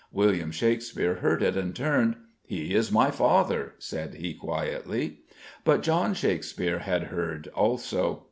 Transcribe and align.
William 0.11 0.49
Shakespeare 0.49 1.13
heard 1.17 1.43
it 1.43 1.55
and 1.55 1.75
turned. 1.75 2.15
"He 2.47 2.73
is 2.73 2.91
my 2.91 3.11
father," 3.11 3.75
said 3.77 4.15
he 4.15 4.33
quietly. 4.33 5.19
But 5.63 5.83
John 5.83 6.15
Shakespeare 6.15 6.79
had 6.79 7.03
heard 7.03 7.49
also. 7.49 8.19